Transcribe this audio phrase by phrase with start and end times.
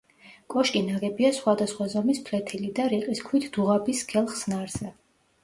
[0.51, 4.93] კოშკი ნაგებია სხვადასხვა ზომის ფლეთილი და რიყის ქვით დუღაბის სქელ ხსნარზე.